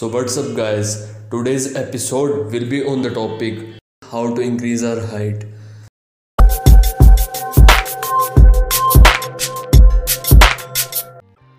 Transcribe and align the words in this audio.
So, 0.00 0.08
what's 0.08 0.38
up, 0.38 0.56
guys? 0.56 1.12
Today's 1.30 1.76
episode 1.76 2.50
will 2.50 2.66
be 2.66 2.82
on 2.82 3.02
the 3.02 3.10
topic 3.10 3.58
how 4.10 4.34
to 4.34 4.40
increase 4.40 4.82
our 4.82 4.98
height. 5.08 5.44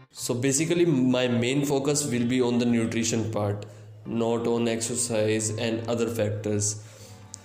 So, 0.10 0.34
basically, 0.34 0.86
my 0.86 1.28
main 1.28 1.64
focus 1.66 2.04
will 2.08 2.26
be 2.26 2.42
on 2.42 2.58
the 2.58 2.66
nutrition 2.66 3.32
part, 3.32 3.68
not 4.08 4.48
on 4.48 4.68
exercise 4.68 5.52
and 5.52 5.88
other 5.88 6.08
factors. 6.08 6.84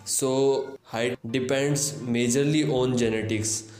So, 0.07 0.79
height 0.83 1.19
depends 1.31 1.93
majorly 2.17 2.67
on 2.73 2.97
genetics. 2.97 3.71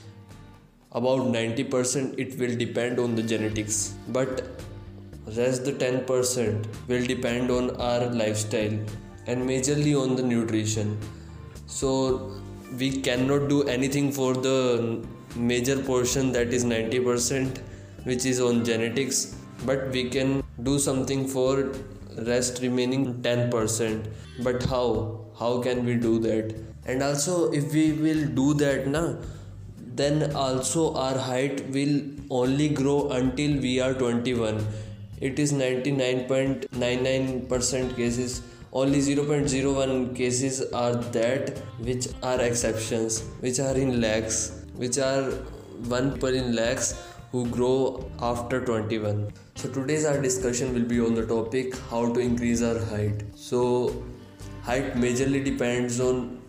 About 0.93 1.21
90% 1.33 2.19
it 2.19 2.39
will 2.39 2.55
depend 2.55 2.99
on 2.99 3.15
the 3.15 3.23
genetics, 3.23 3.95
but 4.09 4.43
rest 5.35 5.65
the 5.65 5.73
10% 5.73 6.67
will 6.89 7.05
depend 7.05 7.51
on 7.51 7.71
our 7.81 8.07
lifestyle 8.07 8.79
and 9.27 9.49
majorly 9.49 10.01
on 10.01 10.15
the 10.15 10.23
nutrition. 10.23 10.99
So 11.67 12.33
we 12.79 13.01
cannot 13.01 13.49
do 13.49 13.65
anything 13.65 14.13
for 14.13 14.35
the 14.35 15.05
major 15.35 15.83
portion 15.83 16.33
that 16.33 16.53
is 16.53 16.65
90% 16.65 17.59
which 18.05 18.25
is 18.25 18.41
on 18.41 18.65
genetics 18.65 19.37
but 19.65 19.89
we 19.91 20.09
can 20.09 20.43
do 20.63 20.79
something 20.79 21.27
for 21.27 21.73
rest 22.19 22.63
remaining 22.63 23.15
10% 23.23 24.07
but 24.43 24.63
how? 24.63 25.21
How 25.39 25.61
can 25.61 25.85
we 25.85 25.97
do 25.97 26.19
that? 26.21 26.55
And 26.87 27.03
also 27.03 27.51
if 27.51 27.73
we 27.73 27.93
will 27.93 28.27
do 28.27 28.55
that 28.55 28.87
na 28.87 29.17
then 29.77 30.35
also 30.37 30.95
our 30.95 31.19
height 31.19 31.69
will 31.71 32.01
only 32.31 32.69
grow 32.69 33.09
until 33.11 33.61
we 33.61 33.81
are 33.81 33.93
21 33.95 34.65
it 35.21 35.39
is 35.39 35.53
99.99% 35.53 37.97
cases. 37.97 38.41
Only 38.73 38.99
0.01 38.99 40.17
cases 40.17 40.73
are 40.73 40.95
that 40.95 41.59
which 41.79 42.09
are 42.23 42.41
exceptions 42.41 43.23
which 43.41 43.59
are 43.59 43.77
in 43.77 44.01
lakhs 44.01 44.63
which 44.75 44.99
are 44.99 45.31
1 45.31 46.19
per 46.19 46.29
in 46.29 46.55
lakhs 46.55 46.95
who 47.33 47.47
grow 47.47 48.09
after 48.21 48.65
21 48.65 49.33
so 49.61 49.71
today's 49.71 50.05
our 50.05 50.21
discussion 50.21 50.75
will 50.75 50.85
be 50.85 51.01
on 51.01 51.15
the 51.15 51.25
topic 51.25 51.75
how 51.91 52.13
to 52.13 52.21
increase 52.21 52.63
our 52.63 52.79
height. 52.79 53.23
So 53.35 54.05
height 54.63 54.97
majorly 54.97 55.43
depends 55.43 55.99
on 55.99 56.43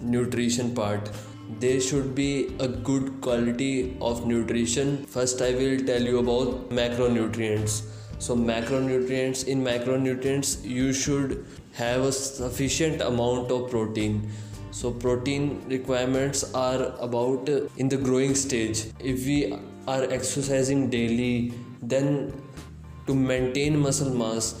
nutrition 0.00 0.72
part. 0.72 1.10
There 1.58 1.80
should 1.80 2.14
be 2.14 2.54
a 2.60 2.68
good 2.68 3.20
quality 3.20 3.96
of 4.00 4.24
nutrition. 4.24 5.04
First 5.06 5.42
i 5.42 5.50
will 5.50 5.80
tell 5.80 6.00
you 6.00 6.20
about 6.20 6.70
macronutrients 6.70 7.82
so 8.18 8.36
macronutrients 8.36 9.46
in 9.46 9.62
macronutrients 9.62 10.64
you 10.64 10.92
should 10.92 11.44
have 11.72 12.02
a 12.02 12.12
sufficient 12.12 13.00
amount 13.02 13.50
of 13.50 13.70
protein. 13.70 14.30
So 14.70 14.90
protein 14.90 15.62
requirements 15.68 16.52
are 16.52 16.94
about 17.00 17.48
in 17.76 17.88
the 17.88 17.96
growing 17.96 18.34
stage. 18.34 18.86
If 18.98 19.26
we 19.26 19.56
are 19.86 20.02
exercising 20.04 20.90
daily 20.90 21.52
then 21.82 22.32
to 23.06 23.14
maintain 23.14 23.78
muscle 23.78 24.14
mass 24.14 24.60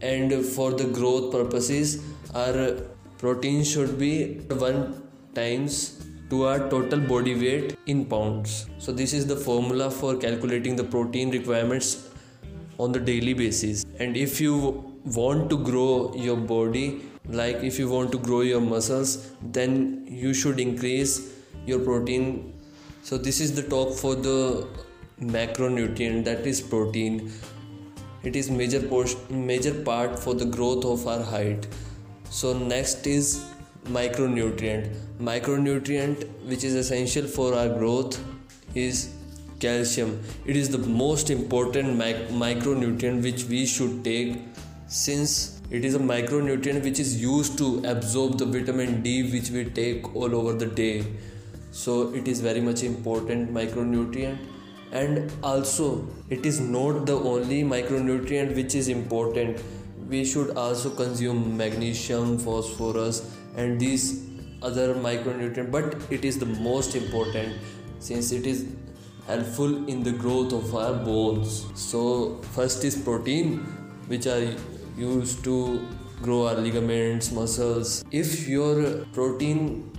and 0.00 0.32
for 0.44 0.72
the 0.72 0.84
growth 0.84 1.32
purposes 1.32 2.02
our 2.34 2.76
protein 3.18 3.64
should 3.64 3.98
be 3.98 4.38
1 4.48 5.02
times 5.34 6.06
to 6.30 6.44
our 6.46 6.70
total 6.70 7.00
body 7.00 7.34
weight 7.34 7.76
in 7.86 8.04
pounds. 8.04 8.66
So 8.78 8.92
this 8.92 9.12
is 9.12 9.26
the 9.26 9.36
formula 9.36 9.90
for 9.90 10.16
calculating 10.16 10.76
the 10.76 10.84
protein 10.84 11.30
requirements 11.30 12.09
on 12.84 12.92
the 12.92 13.00
daily 13.00 13.34
basis. 13.34 13.84
And 13.98 14.16
if 14.16 14.40
you 14.40 14.56
want 15.04 15.50
to 15.50 15.58
grow 15.58 16.14
your 16.14 16.36
body 16.36 17.02
like 17.26 17.56
if 17.56 17.78
you 17.78 17.88
want 17.88 18.12
to 18.12 18.18
grow 18.18 18.40
your 18.40 18.60
muscles 18.60 19.30
then 19.42 20.06
you 20.08 20.32
should 20.34 20.60
increase 20.60 21.32
your 21.66 21.78
protein. 21.80 22.54
So 23.02 23.18
this 23.18 23.40
is 23.40 23.54
the 23.54 23.62
talk 23.62 23.94
for 23.96 24.14
the 24.14 24.66
macronutrient 25.20 26.24
that 26.24 26.46
is 26.46 26.60
protein. 26.60 27.32
It 28.22 28.36
is 28.36 28.50
major 28.50 28.80
portion 28.80 29.46
major 29.46 29.74
part 29.84 30.18
for 30.18 30.34
the 30.34 30.44
growth 30.44 30.84
of 30.84 31.06
our 31.06 31.22
height. 31.22 31.66
So 32.30 32.52
next 32.58 33.06
is 33.06 33.44
micronutrient. 33.84 34.94
Micronutrient 35.20 36.28
which 36.46 36.64
is 36.64 36.74
essential 36.74 37.26
for 37.26 37.54
our 37.54 37.68
growth 37.68 38.22
is 38.74 39.14
calcium. 39.60 40.22
It 40.44 40.56
is 40.56 40.70
the 40.70 40.78
most 40.78 41.30
important 41.30 41.96
mic- 41.96 42.28
micronutrient 42.28 43.22
which 43.22 43.44
we 43.44 43.66
should 43.66 44.02
take 44.02 44.38
since 44.88 45.60
it 45.70 45.84
is 45.84 45.94
a 45.94 45.98
micronutrient 45.98 46.82
which 46.82 46.98
is 46.98 47.20
used 47.22 47.56
to 47.58 47.80
absorb 47.84 48.38
the 48.38 48.44
vitamin 48.44 49.02
D 49.02 49.30
which 49.32 49.50
we 49.50 49.64
take 49.64 50.16
all 50.16 50.34
over 50.34 50.52
the 50.52 50.66
day. 50.66 51.04
So 51.70 52.12
it 52.12 52.26
is 52.26 52.40
very 52.40 52.60
much 52.60 52.82
important 52.82 53.54
micronutrient. 53.54 54.38
And 54.90 55.32
also 55.44 56.08
it 56.28 56.44
is 56.44 56.58
not 56.58 57.06
the 57.06 57.14
only 57.14 57.62
micronutrient 57.62 58.56
which 58.56 58.74
is 58.74 58.88
important. 58.88 59.62
We 60.08 60.24
should 60.24 60.56
also 60.56 60.90
consume 60.90 61.56
magnesium 61.56 62.36
phosphorus 62.38 63.22
and 63.56 63.78
these 63.78 64.26
other 64.62 64.94
micronutrient. 64.94 65.70
But 65.70 65.94
it 66.10 66.24
is 66.24 66.40
the 66.40 66.46
most 66.46 66.96
important 66.96 67.54
since 68.00 68.32
it 68.32 68.44
is 68.44 68.66
helpful 69.26 69.88
in 69.88 70.02
the 70.02 70.12
growth 70.12 70.52
of 70.52 70.74
our 70.74 70.94
bones. 70.94 71.66
So 71.74 72.40
first 72.52 72.84
is 72.84 72.96
protein 72.96 73.58
which 74.08 74.26
are 74.26 74.54
used 74.96 75.44
to 75.44 75.86
grow 76.22 76.46
our 76.48 76.54
ligaments 76.54 77.32
muscles. 77.32 78.04
If 78.10 78.48
your 78.48 79.04
protein 79.12 79.90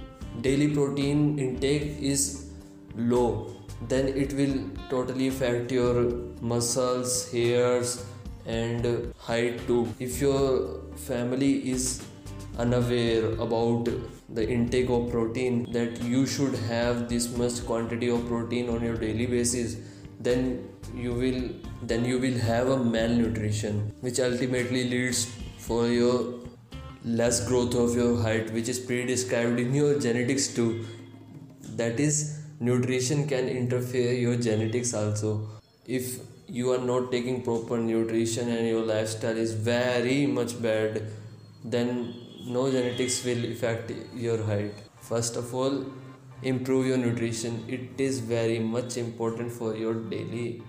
daily 0.41 0.73
protein 0.73 1.39
intake 1.39 1.97
is 1.99 2.51
low 2.95 3.55
then 3.87 4.07
it 4.09 4.33
will 4.33 4.69
totally 4.89 5.27
affect 5.27 5.71
your 5.71 6.11
muscles 6.41 7.31
hairs 7.31 8.05
and 8.45 9.13
height 9.17 9.65
too. 9.67 9.87
If 9.99 10.21
your 10.21 10.81
family 10.95 11.69
is 11.71 12.03
unaware 12.57 13.33
about 13.33 13.89
the 14.29 14.47
intake 14.49 14.89
of 14.89 15.09
protein 15.09 15.71
that 15.71 16.01
you 16.03 16.25
should 16.25 16.55
have 16.55 17.07
this 17.09 17.35
much 17.37 17.65
quantity 17.65 18.09
of 18.09 18.27
protein 18.27 18.69
on 18.69 18.83
your 18.83 18.97
daily 18.97 19.25
basis 19.25 19.77
then 20.19 20.67
you 20.95 21.13
will 21.13 21.41
then 21.81 22.05
you 22.05 22.19
will 22.19 22.37
have 22.37 22.67
a 22.67 22.77
malnutrition 22.77 23.79
which 24.01 24.19
ultimately 24.19 24.83
leads 24.89 25.25
for 25.57 25.87
your 25.87 26.41
less 27.03 27.47
growth 27.47 27.75
of 27.75 27.95
your 27.95 28.21
height 28.21 28.51
which 28.53 28.69
is 28.69 28.79
pre-described 28.79 29.59
in 29.59 29.73
your 29.73 29.99
genetics 29.99 30.47
too. 30.47 30.85
That 31.75 31.99
is 31.99 32.39
nutrition 32.59 33.27
can 33.27 33.47
interfere 33.47 34.13
your 34.13 34.35
genetics 34.35 34.93
also. 34.93 35.49
If 35.87 36.19
you 36.47 36.71
are 36.73 36.77
not 36.77 37.11
taking 37.11 37.41
proper 37.41 37.77
nutrition 37.77 38.49
and 38.49 38.67
your 38.67 38.83
lifestyle 38.83 39.37
is 39.37 39.53
very 39.53 40.25
much 40.27 40.61
bad 40.61 41.07
then 41.63 42.13
no 42.45 42.71
genetics 42.71 43.23
will 43.23 43.45
affect 43.51 43.91
your 44.15 44.43
height. 44.43 44.73
First 44.99 45.35
of 45.35 45.53
all 45.53 45.85
improve 46.41 46.87
your 46.87 46.97
nutrition. 46.97 47.63
It 47.67 47.99
is 47.99 48.19
very 48.19 48.59
much 48.59 48.97
important 48.97 49.51
for 49.51 49.75
your 49.75 49.93
daily 49.93 50.63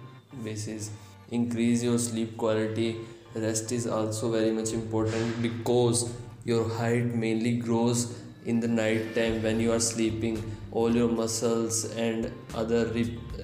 basis. 0.44 0.90
Increase 1.30 1.82
your 1.82 1.98
sleep 1.98 2.36
quality. 2.36 2.98
Rest 3.34 3.72
is 3.72 3.86
also 3.86 4.30
very 4.30 4.50
much 4.50 4.72
important 4.72 5.40
because 5.40 6.12
your 6.44 6.68
height 6.68 7.14
mainly 7.14 7.56
grows 7.56 8.18
in 8.44 8.60
the 8.60 8.68
night 8.68 9.14
time 9.14 9.42
when 9.42 9.58
you 9.58 9.72
are 9.72 9.80
sleeping. 9.80 10.42
All 10.72 10.94
your 10.94 11.08
muscles 11.08 11.84
and 11.96 12.30
other 12.54 12.86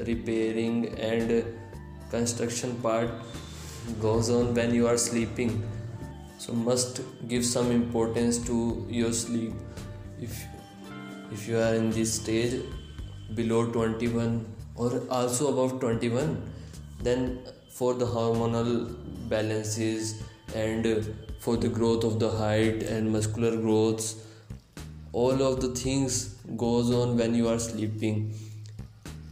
repairing 0.07 0.89
and 0.99 1.45
construction 2.11 2.77
part 2.83 3.09
goes 4.01 4.29
on 4.29 4.55
when 4.55 4.75
you 4.75 4.87
are 4.87 4.99
sleeping 4.99 5.63
so 6.39 6.53
must 6.53 7.01
give 7.27 7.45
some 7.45 7.71
importance 7.73 8.39
to 8.47 8.87
your 8.89 9.13
sleep. 9.13 9.53
If 10.21 10.45
if 11.33 11.47
you 11.49 11.59
are 11.59 11.75
in 11.75 11.91
this 11.91 12.15
stage 12.15 12.63
below 13.35 13.67
21 13.73 14.47
or 14.77 15.03
also 15.11 15.49
above 15.53 15.81
21 15.81 16.41
then 17.03 17.41
for 17.79 17.93
the 17.95 18.07
hormonal 18.07 18.71
balances 19.29 20.23
and 20.55 20.87
for 21.39 21.57
the 21.57 21.69
growth 21.69 22.05
of 22.05 22.19
the 22.19 22.31
height 22.31 22.83
and 22.83 23.13
muscular 23.13 23.55
growths 23.57 24.15
all 25.13 25.43
of 25.43 25.61
the 25.61 25.69
things 25.83 26.19
goes 26.57 26.91
on 26.93 27.17
when 27.19 27.35
you 27.35 27.49
are 27.49 27.59
sleeping. 27.59 28.33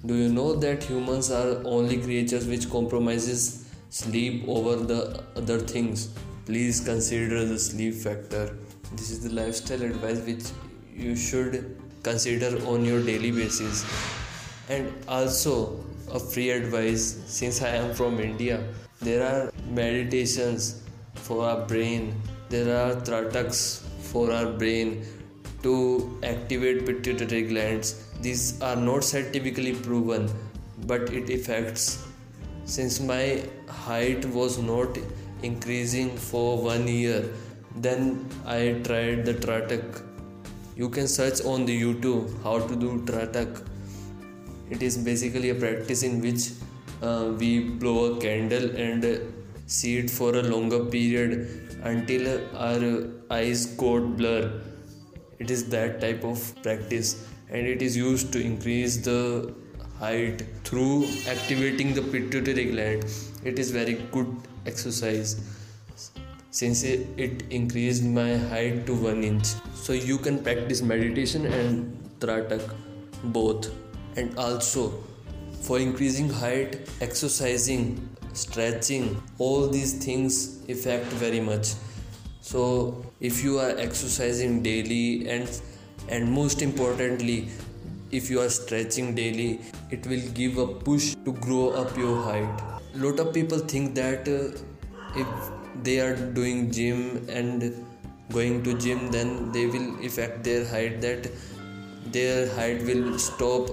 Do 0.04 0.14
you 0.14 0.28
know 0.28 0.54
that 0.56 0.82
humans 0.82 1.30
are 1.30 1.62
only 1.64 1.98
creatures 1.98 2.46
which 2.46 2.70
compromises 2.70 3.66
sleep 3.90 4.44
over 4.46 4.76
the 4.76 5.22
other 5.36 5.58
things 5.58 6.08
please 6.46 6.80
consider 6.80 7.44
the 7.44 7.58
sleep 7.58 7.94
factor. 7.94 8.56
This 8.92 9.10
is 9.10 9.20
the 9.22 9.34
lifestyle 9.34 9.82
advice 9.82 10.20
which 10.20 10.44
you 10.94 11.16
should 11.16 11.76
consider 12.02 12.56
on 12.66 12.84
your 12.84 13.02
daily 13.02 13.30
basis. 13.30 13.84
And 14.68 14.92
also 15.06 15.84
a 16.10 16.20
free 16.20 16.50
advice 16.50 17.20
since 17.26 17.62
i 17.62 17.68
am 17.68 17.92
from 17.92 18.20
india 18.20 18.58
there 19.00 19.22
are 19.28 19.52
meditations 19.68 20.82
for 21.14 21.44
our 21.44 21.66
brain. 21.66 22.14
There 22.48 22.74
are 22.74 22.94
trataks 22.94 23.80
for 24.10 24.32
our 24.32 24.52
brain 24.52 25.04
to 25.62 26.18
activate 26.24 26.86
pituitary 26.86 27.42
glands. 27.42 28.04
These 28.20 28.60
are 28.62 28.76
not 28.76 29.04
scientifically 29.04 29.74
proven 29.74 30.30
but 30.86 31.12
it 31.12 31.28
affects. 31.30 32.04
Since 32.64 33.00
my 33.00 33.42
height 33.68 34.24
was 34.26 34.58
not 34.58 34.98
increasing 35.42 36.16
for 36.16 36.58
one 36.62 36.88
year 36.88 37.32
then 37.76 38.28
i 38.46 38.80
tried 38.84 39.24
the 39.26 39.34
tratak. 39.34 40.02
You 40.76 40.88
can 40.88 41.08
search 41.08 41.40
on 41.44 41.64
the 41.66 41.80
youtube 41.80 42.42
how 42.42 42.58
to 42.58 42.76
do 42.76 43.02
tratak. 43.04 43.66
It 44.70 44.82
is 44.82 44.96
basically 44.98 45.50
a 45.50 45.54
practice 45.54 46.02
in 46.02 46.20
which 46.20 46.50
uh, 47.02 47.32
we 47.38 47.60
blow 47.60 48.14
a 48.14 48.20
candle 48.20 48.70
and 48.76 49.04
see 49.66 49.98
it 49.98 50.10
for 50.10 50.34
a 50.36 50.42
longer 50.42 50.84
period 50.84 51.78
until 51.82 52.40
our 52.56 53.10
eyes 53.30 53.66
got 53.66 54.16
blur. 54.16 54.60
It 55.38 55.50
is 55.50 55.68
that 55.68 56.00
type 56.00 56.24
of 56.24 56.54
practice 56.62 57.26
and 57.50 57.66
it 57.66 57.82
is 57.82 57.96
used 57.96 58.32
to 58.32 58.40
increase 58.40 58.96
the 58.96 59.54
height 59.98 60.42
through 60.64 61.06
activating 61.26 61.94
the 61.94 62.02
pituitary 62.02 62.66
gland. 62.72 63.04
It 63.44 63.58
is 63.58 63.70
very 63.70 63.94
good 64.12 64.34
exercise. 64.66 65.40
Since 66.50 66.84
it 66.84 67.42
increased 67.50 68.02
my 68.02 68.36
height 68.36 68.86
to 68.86 68.94
1 68.94 69.24
inch. 69.24 69.46
So 69.74 69.92
you 69.92 70.18
can 70.18 70.42
practice 70.42 70.82
meditation 70.82 71.46
and 71.46 71.98
tratak 72.20 72.62
both. 73.24 73.70
And 74.16 74.38
also 74.38 74.92
for 75.60 75.78
increasing 75.78 76.28
height 76.30 76.88
exercising 77.00 78.08
stretching 78.32 79.20
all 79.38 79.66
these 79.68 79.94
things 80.04 80.62
affect 80.68 81.06
very 81.24 81.40
much. 81.40 81.74
So 82.40 83.04
if 83.20 83.42
you 83.42 83.58
are 83.58 83.70
exercising 83.76 84.62
daily 84.62 85.28
and 85.28 85.60
and 86.08 86.30
most 86.30 86.62
importantly 86.62 87.48
if 88.10 88.30
you 88.30 88.40
are 88.40 88.48
stretching 88.48 89.14
daily 89.14 89.60
it 89.90 90.06
will 90.06 90.26
give 90.34 90.58
a 90.58 90.66
push 90.66 91.14
to 91.24 91.32
grow 91.32 91.70
up 91.70 91.96
your 91.96 92.22
height. 92.22 92.62
Lot 92.94 93.18
of 93.18 93.32
people 93.34 93.58
think 93.58 93.94
that 93.94 94.28
uh, 94.28 94.56
if 95.14 95.26
they 95.82 96.00
are 96.00 96.14
doing 96.14 96.70
gym 96.70 97.26
and 97.28 97.84
going 98.32 98.62
to 98.62 98.74
gym 98.74 99.10
then 99.10 99.52
they 99.52 99.66
will 99.66 100.04
affect 100.04 100.44
their 100.44 100.64
height 100.66 101.00
that 101.00 101.30
their 102.12 102.48
height 102.54 102.82
will 102.84 103.18
stop 103.18 103.70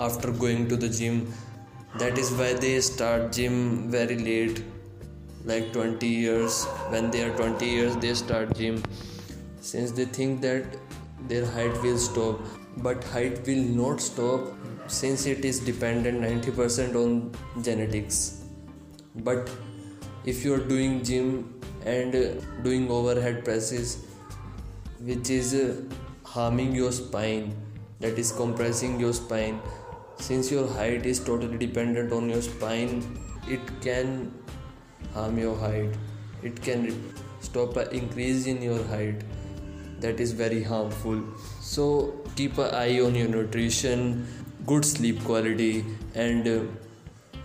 after 0.00 0.30
going 0.32 0.68
to 0.68 0.76
the 0.76 0.88
gym. 0.88 1.32
That 1.96 2.18
is 2.18 2.30
why 2.32 2.54
they 2.54 2.80
start 2.80 3.32
gym 3.32 3.90
very 3.90 4.18
late 4.18 4.64
like 5.44 5.72
20 5.72 6.06
years. 6.06 6.64
When 6.88 7.10
they 7.10 7.22
are 7.22 7.36
20 7.36 7.66
years 7.66 7.96
they 7.96 8.14
start 8.14 8.56
gym. 8.56 8.82
Since 9.60 9.92
they 9.92 10.06
think 10.06 10.40
that 10.40 10.64
their 11.28 11.46
height 11.46 11.80
will 11.82 11.98
stop 11.98 12.40
but 12.78 13.04
height 13.04 13.46
will 13.46 13.64
not 13.80 14.00
stop 14.00 14.40
since 14.86 15.26
it 15.26 15.44
is 15.44 15.60
dependent 15.60 16.20
90% 16.20 16.94
on 16.94 17.62
genetics. 17.62 18.44
But 19.16 19.50
if 20.24 20.44
you 20.44 20.54
are 20.54 20.64
doing 20.74 21.04
gym 21.04 21.60
and 21.84 22.12
doing 22.62 22.90
overhead 22.90 23.44
presses 23.44 24.06
which 25.00 25.30
is 25.30 25.54
uh, 25.54 25.82
harming 26.24 26.74
your 26.74 26.92
spine 26.92 27.54
that 27.98 28.18
is 28.18 28.30
compressing 28.30 29.00
your 29.00 29.12
spine 29.12 29.60
since 30.16 30.50
your 30.50 30.68
height 30.68 31.04
is 31.04 31.18
totally 31.18 31.58
dependent 31.58 32.12
on 32.12 32.28
your 32.28 32.40
spine 32.40 33.02
it 33.48 33.60
can 33.80 34.32
harm 35.14 35.38
your 35.38 35.56
height. 35.56 35.94
It 36.42 36.60
can 36.62 37.12
stop 37.40 37.76
an 37.76 37.88
increase 37.92 38.46
in 38.46 38.62
your 38.62 38.82
height 38.84 39.22
that 40.02 40.20
is 40.20 40.32
very 40.32 40.62
harmful. 40.62 41.22
So 41.60 42.20
keep 42.36 42.58
an 42.58 42.74
eye 42.74 43.00
on 43.00 43.14
your 43.14 43.28
nutrition 43.28 44.26
good 44.66 44.84
sleep 44.84 45.22
quality 45.24 45.84
and 46.14 46.46
uh, 46.46 46.60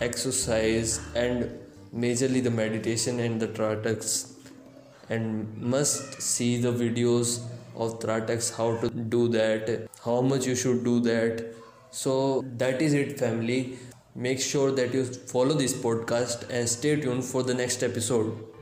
exercise 0.01 0.99
and 1.15 1.49
majorly 1.95 2.43
the 2.43 2.51
meditation 2.51 3.19
and 3.19 3.39
the 3.39 3.47
trataks 3.47 4.33
and 5.09 5.57
must 5.57 6.21
see 6.21 6.61
the 6.61 6.71
videos 6.71 7.39
of 7.75 7.99
trataks 7.99 8.55
how 8.55 8.75
to 8.81 8.89
do 8.89 9.27
that 9.29 9.87
how 10.03 10.21
much 10.21 10.45
you 10.45 10.55
should 10.55 10.83
do 10.83 10.99
that. 11.01 11.45
So 11.91 12.43
that 12.57 12.81
is 12.81 12.93
it 12.93 13.19
family. 13.19 13.77
Make 14.15 14.39
sure 14.39 14.71
that 14.71 14.93
you 14.93 15.05
follow 15.05 15.55
this 15.55 15.73
podcast 15.73 16.49
and 16.49 16.67
stay 16.69 16.95
tuned 16.99 17.23
for 17.23 17.43
the 17.43 17.53
next 17.53 17.83
episode 17.83 18.56